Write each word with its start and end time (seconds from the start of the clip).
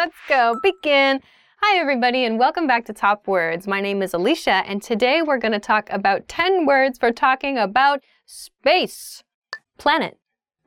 let's 0.00 0.16
go. 0.30 0.58
Begin. 0.62 1.20
Hi, 1.60 1.78
everybody, 1.78 2.24
and 2.24 2.38
welcome 2.38 2.66
back 2.66 2.86
to 2.86 2.92
Top 2.94 3.28
Words. 3.28 3.66
My 3.66 3.82
name 3.82 4.00
is 4.00 4.14
Alicia, 4.14 4.62
and 4.66 4.82
today 4.82 5.20
we're 5.20 5.36
going 5.36 5.52
to 5.52 5.58
talk 5.58 5.90
about 5.90 6.26
10 6.26 6.64
words 6.64 6.96
for 6.96 7.12
talking 7.12 7.58
about 7.58 8.00
space. 8.24 9.22
Planet. 9.76 10.16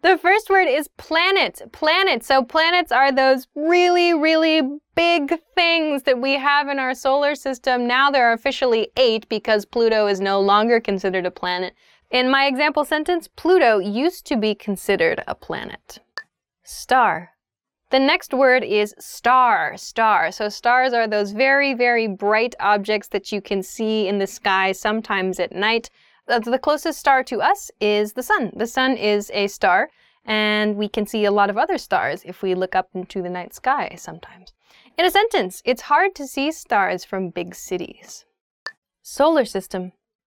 The 0.04 0.20
first 0.20 0.52
word 0.52 0.68
is 0.68 0.88
planet. 0.98 1.64
Planet. 1.72 2.24
So, 2.24 2.44
planets 2.44 2.92
are 2.92 3.12
those 3.12 3.48
really, 3.56 4.14
really 4.14 4.62
big 4.94 5.40
things 5.56 6.04
that 6.04 6.22
we 6.22 6.34
have 6.34 6.68
in 6.68 6.78
our 6.78 6.94
solar 6.94 7.34
system. 7.34 7.88
Now 7.88 8.12
there 8.12 8.30
are 8.30 8.34
officially 8.34 8.90
eight 8.98 9.28
because 9.30 9.66
Pluto 9.66 10.06
is 10.06 10.22
no 10.22 10.40
longer 10.42 10.80
considered 10.80 11.26
a 11.26 11.32
planet. 11.32 11.74
In 12.12 12.30
my 12.30 12.46
example 12.46 12.86
sentence, 12.86 13.28
Pluto 13.36 13.80
used 13.80 14.28
to 14.28 14.38
be 14.38 14.54
considered 14.54 15.24
a 15.26 15.34
planet. 15.34 15.98
Star. 16.64 17.32
The 17.94 18.00
next 18.00 18.34
word 18.34 18.64
is 18.64 18.96
star, 18.98 19.78
star. 19.78 20.32
So 20.32 20.50
stars 20.50 20.94
are 20.94 21.08
those 21.08 21.32
very, 21.32 21.76
very 21.76 22.08
bright 22.08 22.56
objects 22.60 23.10
that 23.10 23.32
you 23.32 23.40
can 23.40 23.62
see 23.62 24.08
in 24.08 24.18
the 24.18 24.26
sky 24.26 24.72
sometimes 24.72 25.40
at 25.40 25.52
night. 25.52 25.92
Uh, 26.28 26.40
the 26.40 26.58
closest 26.58 26.98
star 26.98 27.24
to 27.26 27.40
us 27.40 27.70
is 27.80 28.14
the 28.14 28.24
sun. 28.24 28.52
The 28.56 28.66
sun 28.66 28.98
is 28.98 29.30
a 29.32 29.46
star, 29.46 29.92
and 30.26 30.76
we 30.76 30.90
can 30.90 31.06
see 31.06 31.26
a 31.26 31.32
lot 31.32 31.52
of 31.52 31.58
other 31.60 31.78
stars 31.78 32.24
if 32.26 32.42
we 32.42 32.56
look 32.56 32.74
up 32.74 32.90
into 32.96 33.22
the 33.22 33.30
night 33.30 33.54
sky 33.54 33.94
sometimes. 33.96 34.54
In 34.98 35.06
a 35.06 35.12
sentence, 35.12 35.62
it's 35.64 35.84
hard 35.84 36.16
to 36.16 36.26
see 36.26 36.52
stars 36.52 37.06
from 37.06 37.30
big 37.30 37.54
cities. 37.54 38.26
Solar 39.04 39.46
system. 39.46 39.92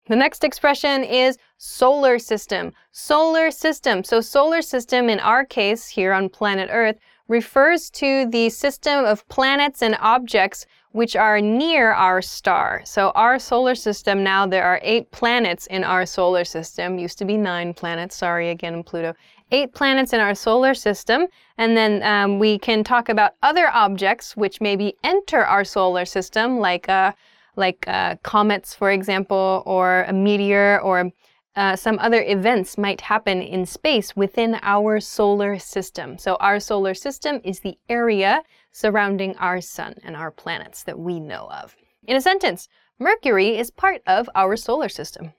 The 0.09 0.17
next 0.17 0.45
expression 0.45 1.03
is 1.03 1.39
solar 1.57 2.19
system. 2.19 2.75
Solar 2.93 3.51
system. 3.51 4.05
So 4.05 4.21
solar 4.21 4.61
system 4.61 5.09
in 5.09 5.21
our 5.21 5.47
case 5.47 5.89
here 5.89 6.13
on 6.13 6.29
planet 6.29 6.69
Earth 6.71 6.99
refers 7.29 7.91
to 7.91 8.27
the 8.27 8.49
system 8.51 9.05
of 9.05 9.29
planets 9.29 9.83
and 9.83 9.97
objects 10.01 10.67
which 10.93 11.15
are 11.15 11.43
near 11.43 11.93
our 11.93 12.23
star. 12.23 12.81
So 12.87 13.11
our 13.15 13.39
solar 13.39 13.75
system 13.75 14.25
now 14.25 14.47
there 14.47 14.65
are 14.65 14.81
8 14.83 15.11
planets 15.11 15.67
in 15.67 15.85
our 15.85 16.07
solar 16.07 16.45
system. 16.45 16.99
Used 16.99 17.19
to 17.19 17.27
be 17.27 17.37
9 17.37 17.75
planets. 17.75 18.17
Sorry 18.17 18.49
again 18.49 18.83
Pluto. 18.83 19.15
8 19.53 19.75
planets 19.75 20.15
in 20.15 20.21
our 20.21 20.35
solar 20.35 20.73
system 20.73 21.27
and 21.59 21.77
then 21.77 22.03
um, 22.03 22.39
we 22.39 22.59
can 22.59 22.83
talk 22.83 23.11
about 23.11 23.35
other 23.43 23.69
objects 23.69 24.37
which 24.37 24.61
maybe 24.63 24.97
enter 25.05 25.45
our 25.45 25.65
solar 25.65 26.07
system 26.07 26.59
like 26.61 26.89
uh, 26.89 27.13
like 27.57 27.85
uh, 27.87 28.17
comets 28.23 28.75
for 28.75 28.91
example 28.91 29.63
or 29.67 30.05
a 30.09 30.13
meteor 30.13 30.81
or 30.81 31.13
uh, 31.57 31.75
some 31.75 31.99
other 31.99 32.23
events 32.23 32.77
might 32.77 33.01
happen 33.01 33.41
in 33.41 33.65
space 33.65 34.15
within 34.15 34.59
our 34.63 35.01
solar 35.01 35.59
system. 35.59 36.19
So, 36.19 36.37
our 36.37 36.61
solar 36.61 36.95
system 36.95 37.41
is 37.43 37.61
the 37.61 37.79
area 37.89 38.43
surrounding 38.73 39.37
our 39.39 39.61
sun 39.61 39.95
and 40.05 40.15
our 40.15 40.31
planets 40.31 40.83
that 40.85 40.99
we 40.99 41.19
know 41.19 41.49
of. 41.51 41.75
In 42.07 42.17
a 42.17 42.21
sentence, 42.21 42.69
Mercury 42.99 43.59
is 43.59 43.71
part 43.71 44.03
of 44.07 44.29
our 44.35 44.57
solar 44.57 44.89
system. 44.89 45.33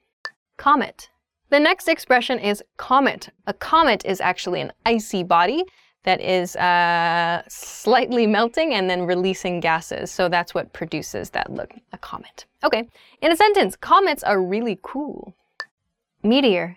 Comet. 0.57 1.09
The 1.49 1.59
next 1.59 1.87
expression 1.87 2.39
is 2.39 2.63
comet. 2.77 3.29
A 3.45 3.53
comet 3.53 4.03
is 4.05 4.19
actually 4.19 4.61
an 4.61 4.73
icy 4.85 5.23
body 5.23 5.63
that 6.03 6.21
is 6.21 6.55
uh, 6.55 7.41
slightly 7.47 8.27
melting 8.27 8.73
and 8.73 8.89
then 8.89 9.03
releasing 9.03 9.59
gases. 9.59 10.11
So 10.11 10.29
that's 10.29 10.53
what 10.53 10.73
produces 10.73 11.29
that 11.31 11.52
look, 11.52 11.73
a 11.93 11.97
comet. 11.97 12.45
Okay, 12.63 12.87
in 13.21 13.31
a 13.31 13.35
sentence, 13.35 13.75
comets 13.75 14.23
are 14.23 14.41
really 14.41 14.79
cool. 14.81 15.33
Meteor. 16.28 16.75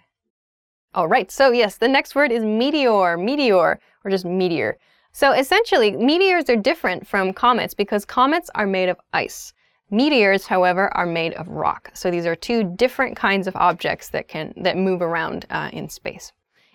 All 0.95 1.09
right, 1.09 1.29
so 1.31 1.51
yes, 1.51 1.77
the 1.77 1.89
next 1.89 2.15
word 2.15 2.31
is 2.31 2.45
meteor, 2.45 3.17
meteor, 3.17 3.81
or 4.05 4.11
just 4.11 4.25
meteor. 4.25 4.79
So 5.13 5.33
essentially, 5.33 5.91
meteors 5.91 6.49
are 6.49 6.57
different 6.57 7.05
from 7.05 7.33
comets 7.33 7.75
because 7.75 8.05
comets 8.05 8.49
are 8.55 8.67
made 8.67 8.89
of 8.89 9.01
ice. 9.13 9.53
Meteors, 9.91 10.47
however, 10.47 10.97
are 10.97 11.05
made 11.05 11.35
of 11.35 11.49
rock. 11.49 11.91
So 11.95 12.13
these 12.13 12.27
are 12.27 12.37
two 12.37 12.63
different 12.77 13.17
kinds 13.17 13.49
of 13.49 13.57
objects 13.57 14.11
that 14.11 14.29
can 14.29 14.55
that 14.57 14.77
move 14.77 15.03
around 15.03 15.47
uh, 15.51 15.71
in 15.73 15.89
space. 15.89 16.33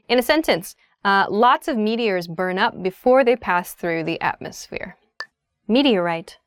In 0.09 0.19
a 0.19 0.21
sentence, 0.21 0.75
uh, 1.05 1.27
lots 1.29 1.69
of 1.69 1.77
meteors 1.77 2.27
burn 2.27 2.59
up 2.59 2.83
before 2.83 3.23
they 3.23 3.37
pass 3.37 3.73
through 3.73 4.03
the 4.03 4.19
atmosphere. 4.19 4.97
Meteorite. 5.69 6.39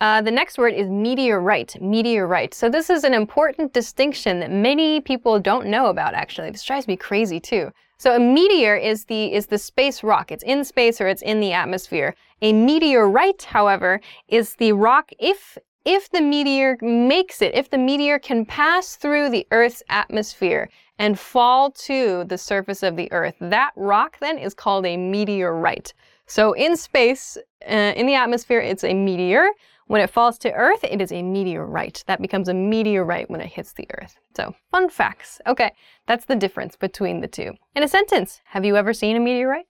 Uh, 0.00 0.20
the 0.20 0.30
next 0.30 0.58
word 0.58 0.74
is 0.74 0.88
meteorite. 0.90 1.80
Meteorite. 1.80 2.52
So 2.52 2.68
this 2.68 2.90
is 2.90 3.04
an 3.04 3.14
important 3.14 3.72
distinction 3.72 4.40
that 4.40 4.50
many 4.50 5.00
people 5.00 5.40
don't 5.40 5.66
know 5.66 5.86
about. 5.86 6.14
Actually, 6.14 6.50
this 6.50 6.64
drives 6.64 6.86
me 6.86 6.96
crazy 6.96 7.40
too. 7.40 7.72
So 7.98 8.14
a 8.14 8.20
meteor 8.20 8.76
is 8.76 9.06
the 9.06 9.32
is 9.32 9.46
the 9.46 9.56
space 9.56 10.02
rock. 10.02 10.30
It's 10.30 10.44
in 10.44 10.64
space 10.64 11.00
or 11.00 11.08
it's 11.08 11.22
in 11.22 11.40
the 11.40 11.52
atmosphere. 11.52 12.14
A 12.42 12.52
meteorite, 12.52 13.44
however, 13.44 14.02
is 14.28 14.54
the 14.56 14.72
rock 14.72 15.10
if 15.18 15.56
if 15.86 16.10
the 16.10 16.20
meteor 16.20 16.76
makes 16.82 17.40
it, 17.40 17.54
if 17.54 17.70
the 17.70 17.78
meteor 17.78 18.18
can 18.18 18.44
pass 18.44 18.96
through 18.96 19.30
the 19.30 19.46
Earth's 19.50 19.84
atmosphere 19.88 20.68
and 20.98 21.18
fall 21.18 21.70
to 21.70 22.24
the 22.24 22.36
surface 22.36 22.82
of 22.82 22.96
the 22.96 23.10
Earth, 23.12 23.36
that 23.40 23.70
rock 23.76 24.18
then 24.18 24.36
is 24.36 24.52
called 24.52 24.84
a 24.84 24.96
meteorite. 24.96 25.94
So 26.26 26.52
in 26.54 26.76
space, 26.76 27.38
uh, 27.70 27.92
in 27.96 28.06
the 28.06 28.14
atmosphere, 28.14 28.60
it's 28.60 28.82
a 28.82 28.92
meteor. 28.92 29.48
When 29.88 30.00
it 30.00 30.10
falls 30.10 30.36
to 30.38 30.52
Earth, 30.52 30.82
it 30.82 31.00
is 31.00 31.12
a 31.12 31.22
meteorite. 31.22 32.02
That 32.08 32.20
becomes 32.20 32.48
a 32.48 32.54
meteorite 32.54 33.30
when 33.30 33.40
it 33.40 33.52
hits 33.52 33.72
the 33.72 33.86
Earth. 33.94 34.18
So, 34.36 34.56
fun 34.72 34.88
facts. 34.88 35.40
Okay, 35.46 35.72
that's 36.08 36.24
the 36.24 36.34
difference 36.34 36.74
between 36.74 37.20
the 37.20 37.28
two. 37.28 37.52
In 37.76 37.84
a 37.84 37.88
sentence, 37.88 38.40
have 38.46 38.64
you 38.64 38.76
ever 38.76 38.92
seen 38.92 39.16
a 39.16 39.20
meteorite? 39.20 39.66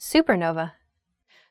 Supernova. 0.00 0.72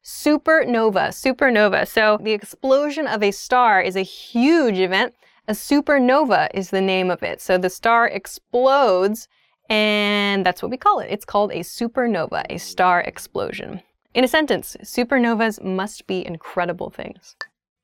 Supernova, 0.03 1.09
supernova. 1.09 1.87
So, 1.87 2.17
the 2.19 2.31
explosion 2.31 3.05
of 3.05 3.21
a 3.21 3.29
star 3.29 3.79
is 3.79 3.95
a 3.95 4.01
huge 4.01 4.79
event. 4.79 5.13
A 5.47 5.53
supernova 5.53 6.49
is 6.51 6.71
the 6.71 6.81
name 6.81 7.11
of 7.11 7.21
it. 7.21 7.41
So, 7.41 7.59
the 7.59 7.69
star 7.69 8.07
explodes, 8.07 9.27
and 9.69 10.43
that's 10.43 10.63
what 10.63 10.71
we 10.71 10.77
call 10.77 10.99
it. 10.99 11.11
It's 11.11 11.25
called 11.25 11.51
a 11.51 11.59
supernova, 11.59 12.43
a 12.49 12.57
star 12.57 13.01
explosion. 13.01 13.83
In 14.15 14.23
a 14.23 14.27
sentence, 14.27 14.75
supernovas 14.81 15.63
must 15.63 16.07
be 16.07 16.25
incredible 16.25 16.89
things. 16.89 17.35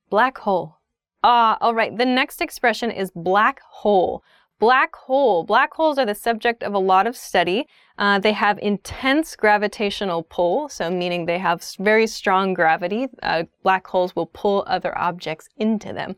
Black 0.09 0.37
hole. 0.39 0.77
Ah, 1.23 1.57
all 1.61 1.75
right. 1.75 1.95
The 1.95 2.05
next 2.05 2.41
expression 2.41 2.91
is 2.91 3.11
black 3.11 3.59
hole. 3.61 4.23
Black 4.59 4.95
hole. 4.95 5.43
Black 5.43 5.73
holes 5.73 5.97
are 5.97 6.05
the 6.05 6.15
subject 6.15 6.63
of 6.63 6.73
a 6.73 6.79
lot 6.79 7.07
of 7.07 7.15
study. 7.15 7.67
Uh, 7.97 8.19
they 8.19 8.33
have 8.33 8.59
intense 8.59 9.35
gravitational 9.35 10.23
pull, 10.23 10.67
so 10.69 10.89
meaning 10.89 11.25
they 11.25 11.37
have 11.37 11.63
very 11.79 12.07
strong 12.07 12.53
gravity. 12.53 13.07
Uh, 13.23 13.43
black 13.63 13.87
holes 13.87 14.15
will 14.15 14.25
pull 14.25 14.63
other 14.67 14.97
objects 14.97 15.47
into 15.57 15.93
them. 15.93 16.15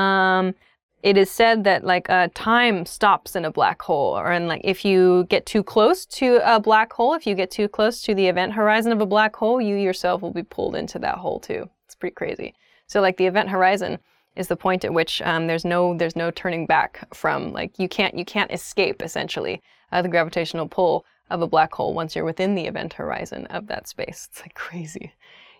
Um, 0.00 0.54
it 1.02 1.16
is 1.16 1.30
said 1.30 1.64
that 1.64 1.82
like 1.84 2.10
uh, 2.10 2.28
time 2.34 2.84
stops 2.84 3.34
in 3.34 3.44
a 3.44 3.50
black 3.50 3.80
hole, 3.80 4.18
or 4.18 4.30
and 4.30 4.48
like 4.48 4.60
if 4.64 4.84
you 4.84 5.24
get 5.30 5.46
too 5.46 5.62
close 5.62 6.04
to 6.06 6.40
a 6.44 6.60
black 6.60 6.92
hole, 6.92 7.14
if 7.14 7.26
you 7.26 7.34
get 7.34 7.50
too 7.50 7.68
close 7.68 8.02
to 8.02 8.14
the 8.14 8.26
event 8.26 8.52
horizon 8.52 8.92
of 8.92 9.00
a 9.00 9.06
black 9.06 9.34
hole, 9.34 9.60
you 9.60 9.76
yourself 9.76 10.20
will 10.20 10.32
be 10.32 10.42
pulled 10.42 10.76
into 10.76 10.98
that 10.98 11.16
hole 11.16 11.40
too. 11.40 11.70
It's 11.86 11.94
pretty 11.94 12.14
crazy. 12.14 12.54
So 12.90 13.00
like 13.00 13.18
the 13.18 13.26
event 13.26 13.48
horizon 13.48 14.00
is 14.34 14.48
the 14.48 14.56
point 14.56 14.84
at 14.84 14.92
which 14.92 15.22
um, 15.22 15.46
there's 15.46 15.64
no 15.64 15.96
there's 15.96 16.16
no 16.16 16.32
turning 16.32 16.66
back 16.66 17.06
from 17.14 17.52
like 17.52 17.78
you 17.78 17.88
can't 17.88 18.18
you 18.18 18.24
can't 18.24 18.50
escape 18.50 19.00
essentially 19.00 19.62
uh, 19.92 20.02
the 20.02 20.08
gravitational 20.08 20.66
pull 20.66 21.04
of 21.30 21.40
a 21.40 21.46
black 21.46 21.72
hole 21.72 21.94
once 21.94 22.16
you're 22.16 22.24
within 22.24 22.56
the 22.56 22.66
event 22.66 22.94
horizon 22.94 23.46
of 23.46 23.68
that 23.68 23.86
space. 23.86 24.28
It's 24.32 24.40
like 24.40 24.54
crazy. 24.54 25.12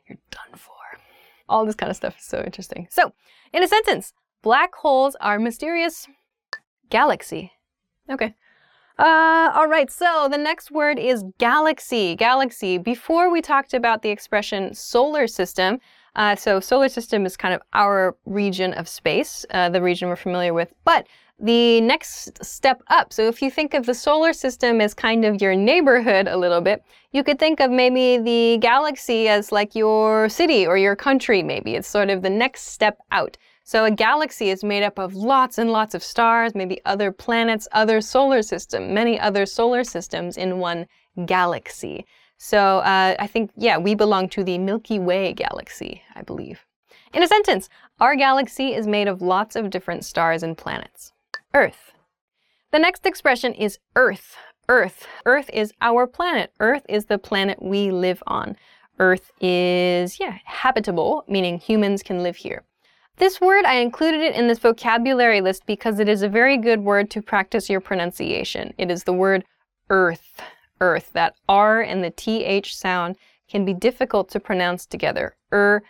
You're 0.08 0.18
done 0.32 0.56
for. 0.56 0.74
All 1.48 1.64
this 1.64 1.76
kind 1.76 1.88
of 1.88 1.94
stuff 1.96 2.18
is 2.18 2.24
so 2.24 2.42
interesting. 2.44 2.88
So, 2.90 3.12
in 3.52 3.62
a 3.62 3.68
sentence, 3.68 4.12
black 4.42 4.74
holes 4.74 5.14
are 5.20 5.38
mysterious 5.38 6.08
galaxy. 6.90 7.52
Okay. 8.10 8.34
Uh, 8.98 9.52
all 9.54 9.68
right, 9.68 9.90
so 9.90 10.28
the 10.30 10.36
next 10.36 10.72
word 10.72 10.98
is 10.98 11.24
galaxy. 11.38 12.16
Galaxy. 12.16 12.76
Before 12.76 13.30
we 13.30 13.40
talked 13.40 13.72
about 13.72 14.02
the 14.02 14.10
expression 14.10 14.74
solar 14.74 15.26
system, 15.26 15.78
uh, 16.16 16.36
so 16.36 16.60
solar 16.60 16.88
system 16.88 17.26
is 17.26 17.36
kind 17.36 17.54
of 17.54 17.62
our 17.72 18.16
region 18.26 18.72
of 18.74 18.88
space, 18.88 19.46
uh, 19.50 19.68
the 19.68 19.82
region 19.82 20.08
we're 20.08 20.16
familiar 20.16 20.52
with. 20.52 20.72
But 20.84 21.06
the 21.38 21.80
next 21.80 22.44
step 22.44 22.82
up, 22.88 23.12
so 23.12 23.22
if 23.22 23.40
you 23.40 23.50
think 23.50 23.72
of 23.72 23.86
the 23.86 23.94
solar 23.94 24.32
system 24.32 24.80
as 24.80 24.92
kind 24.92 25.24
of 25.24 25.40
your 25.40 25.54
neighborhood 25.54 26.28
a 26.28 26.36
little 26.36 26.60
bit, 26.60 26.84
you 27.12 27.24
could 27.24 27.38
think 27.38 27.60
of 27.60 27.70
maybe 27.70 28.18
the 28.18 28.58
galaxy 28.60 29.26
as 29.28 29.50
like 29.50 29.74
your 29.74 30.28
city 30.28 30.66
or 30.66 30.76
your 30.76 30.94
country, 30.94 31.42
maybe. 31.42 31.76
It's 31.76 31.88
sort 31.88 32.10
of 32.10 32.20
the 32.22 32.30
next 32.30 32.68
step 32.68 32.98
out. 33.10 33.38
So 33.64 33.84
a 33.84 33.90
galaxy 33.90 34.50
is 34.50 34.64
made 34.64 34.82
up 34.82 34.98
of 34.98 35.14
lots 35.14 35.56
and 35.56 35.70
lots 35.70 35.94
of 35.94 36.02
stars, 36.02 36.54
maybe 36.54 36.80
other 36.84 37.12
planets, 37.12 37.68
other 37.72 38.00
solar 38.00 38.42
system, 38.42 38.92
many 38.92 39.18
other 39.18 39.46
solar 39.46 39.84
systems 39.84 40.36
in 40.36 40.58
one 40.58 40.86
galaxy. 41.24 42.04
So 42.42 42.78
uh, 42.78 43.16
I 43.18 43.26
think, 43.26 43.50
yeah, 43.54 43.76
we 43.76 43.94
belong 43.94 44.30
to 44.30 44.42
the 44.42 44.56
Milky 44.56 44.98
Way 44.98 45.34
galaxy, 45.34 46.02
I 46.14 46.22
believe. 46.22 46.64
In 47.12 47.22
a 47.22 47.28
sentence, 47.28 47.68
our 48.00 48.16
galaxy 48.16 48.72
is 48.72 48.86
made 48.86 49.08
of 49.08 49.20
lots 49.20 49.56
of 49.56 49.68
different 49.68 50.06
stars 50.06 50.42
and 50.42 50.56
planets. 50.56 51.12
Earth. 51.52 51.92
The 52.72 52.78
next 52.78 53.04
expression 53.04 53.52
is 53.52 53.78
Earth. 53.94 54.38
Earth. 54.70 55.06
Earth 55.26 55.50
is 55.52 55.74
our 55.82 56.06
planet. 56.06 56.50
Earth 56.60 56.86
is 56.88 57.04
the 57.04 57.18
planet 57.18 57.62
we 57.62 57.90
live 57.90 58.22
on. 58.26 58.56
Earth 58.98 59.32
is, 59.42 60.18
yeah, 60.18 60.38
habitable, 60.44 61.24
meaning 61.28 61.58
humans 61.58 62.02
can 62.02 62.22
live 62.22 62.36
here. 62.36 62.62
This 63.18 63.38
word, 63.38 63.66
I 63.66 63.74
included 63.74 64.22
it 64.22 64.34
in 64.34 64.48
this 64.48 64.60
vocabulary 64.60 65.42
list 65.42 65.66
because 65.66 65.98
it 66.00 66.08
is 66.08 66.22
a 66.22 66.28
very 66.28 66.56
good 66.56 66.80
word 66.80 67.10
to 67.10 67.20
practice 67.20 67.68
your 67.68 67.80
pronunciation. 67.80 68.72
It 68.78 68.90
is 68.90 69.04
the 69.04 69.12
word 69.12 69.44
earth. 69.90 70.40
Earth. 70.80 71.10
That 71.12 71.34
R 71.48 71.82
and 71.82 72.02
the 72.02 72.10
TH 72.10 72.76
sound 72.76 73.16
can 73.48 73.64
be 73.64 73.74
difficult 73.74 74.28
to 74.30 74.40
pronounce 74.40 74.86
together. 74.86 75.36
Earth, 75.52 75.84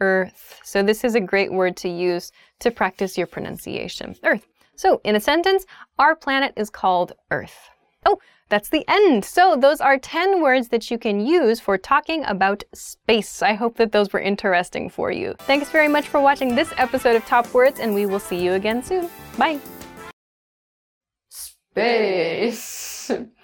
earth. 0.00 0.60
So 0.62 0.82
this 0.82 1.04
is 1.04 1.14
a 1.14 1.20
great 1.20 1.52
word 1.52 1.76
to 1.78 1.88
use 1.88 2.32
to 2.60 2.70
practice 2.70 3.16
your 3.16 3.26
pronunciation. 3.26 4.16
Earth. 4.24 4.46
So 4.76 5.00
in 5.04 5.16
a 5.16 5.20
sentence, 5.20 5.64
our 5.98 6.14
planet 6.14 6.52
is 6.56 6.68
called 6.68 7.12
Earth. 7.30 7.70
Oh, 8.04 8.18
that's 8.48 8.68
the 8.68 8.84
end. 8.86 9.24
So 9.24 9.56
those 9.56 9.80
are 9.80 9.98
10 9.98 10.40
words 10.40 10.68
that 10.68 10.90
you 10.90 10.98
can 10.98 11.26
use 11.26 11.58
for 11.58 11.76
talking 11.76 12.24
about 12.26 12.62
space. 12.72 13.42
I 13.42 13.54
hope 13.54 13.76
that 13.78 13.90
those 13.90 14.12
were 14.12 14.20
interesting 14.20 14.88
for 14.88 15.10
you. 15.10 15.34
Thanks 15.40 15.70
very 15.70 15.88
much 15.88 16.06
for 16.06 16.20
watching 16.20 16.54
this 16.54 16.72
episode 16.76 17.16
of 17.16 17.24
Top 17.26 17.52
Words, 17.52 17.80
and 17.80 17.94
we 17.94 18.06
will 18.06 18.20
see 18.20 18.40
you 18.40 18.52
again 18.52 18.84
soon. 18.84 19.08
Bye. 19.36 19.58
Space. 21.30 23.10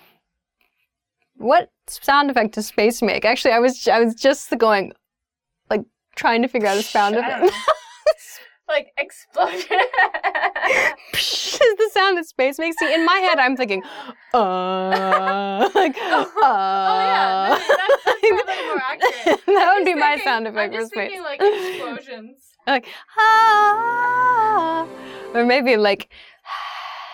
What 1.43 1.71
sound 1.89 2.31
effect 2.31 2.55
does 2.55 2.69
space 2.69 3.03
make? 3.03 3.25
Actually, 3.25 3.53
I 3.55 3.59
was 3.59 3.89
I 3.89 3.99
was 4.01 4.15
just 4.15 4.57
going, 4.59 4.93
like, 5.69 5.83
trying 6.17 6.43
to 6.43 6.49
figure 6.49 6.69
out 6.69 6.77
a 6.79 6.83
sound 6.83 7.17
effect. 7.17 7.53
like 8.69 8.93
explosion. 8.97 9.77
is 11.15 11.77
the 11.79 11.91
sound 11.93 12.17
that 12.17 12.27
space 12.27 12.59
makes. 12.59 12.79
See, 12.79 12.93
in 12.93 13.05
my 13.05 13.17
head, 13.17 13.39
I'm 13.39 13.57
thinking, 13.57 13.83
uh, 14.35 15.69
like, 15.75 15.97
uh. 15.99 16.25
oh 16.37 16.99
yeah, 17.01 17.49
that, 17.49 17.67
that's, 17.69 18.05
that's 18.05 18.43
probably 18.45 18.67
more 18.67 18.83
accurate. 18.83 19.41
that 19.47 19.75
would 19.77 19.85
be 19.85 19.93
Just 19.93 20.01
my 20.01 20.21
sound 20.25 20.47
effect 20.47 20.75
I'm 20.75 20.81
for 20.81 20.87
space. 20.87 21.11
thinking 21.11 21.23
like 21.23 21.41
explosions. 21.43 22.39
like, 22.67 22.87
ah, 23.19 24.87
or 25.35 25.45
maybe 25.45 25.77
like, 25.77 26.09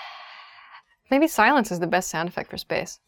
maybe 1.10 1.26
silence 1.28 1.72
is 1.72 1.80
the 1.80 1.86
best 1.86 2.10
sound 2.10 2.28
effect 2.28 2.50
for 2.50 2.58
space. 2.58 3.00